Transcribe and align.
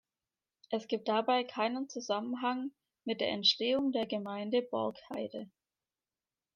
Es 0.71 0.87
gibt 0.87 1.09
dabei 1.09 1.43
keinen 1.43 1.87
Zusammenhang 1.87 2.71
mit 3.05 3.21
der 3.21 3.29
Entstehung 3.29 3.91
der 3.91 4.07
Gemeinde 4.07 4.63
Borkheide. 4.63 5.51